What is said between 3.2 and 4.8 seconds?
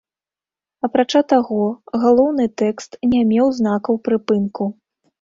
меў знакаў прыпынку.